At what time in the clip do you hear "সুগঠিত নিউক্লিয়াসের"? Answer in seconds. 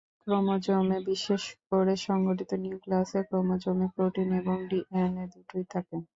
2.03-3.23